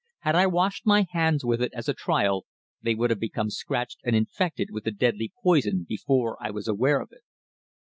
"Had 0.21 0.33
I 0.35 0.47
washed 0.47 0.87
my 0.87 1.05
hands 1.11 1.45
with 1.45 1.61
it 1.61 1.71
as 1.75 1.87
a 1.87 1.93
trial, 1.93 2.47
they 2.81 2.95
would 2.95 3.11
have 3.11 3.19
become 3.19 3.51
scratched 3.51 3.99
and 4.03 4.15
infected 4.15 4.69
with 4.71 4.85
the 4.85 4.91
deadly 4.91 5.31
poison 5.43 5.85
before 5.87 6.39
I 6.41 6.49
was 6.49 6.67
aware 6.67 6.99
of 6.99 7.11
it." 7.11 7.21